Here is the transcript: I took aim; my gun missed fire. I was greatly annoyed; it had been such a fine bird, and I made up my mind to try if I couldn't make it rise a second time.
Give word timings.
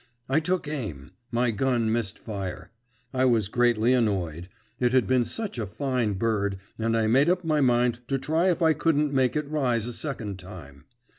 I 0.27 0.39
took 0.39 0.67
aim; 0.67 1.11
my 1.31 1.51
gun 1.51 1.91
missed 1.91 2.17
fire. 2.17 2.71
I 3.13 3.25
was 3.25 3.49
greatly 3.49 3.93
annoyed; 3.93 4.49
it 4.79 4.93
had 4.93 5.05
been 5.05 5.25
such 5.25 5.59
a 5.59 5.67
fine 5.67 6.13
bird, 6.13 6.57
and 6.79 6.97
I 6.97 7.05
made 7.05 7.29
up 7.29 7.43
my 7.43 7.61
mind 7.61 7.99
to 8.07 8.17
try 8.17 8.49
if 8.49 8.63
I 8.63 8.73
couldn't 8.73 9.13
make 9.13 9.35
it 9.35 9.47
rise 9.47 9.85
a 9.85 9.93
second 9.93 10.39
time. 10.39 10.85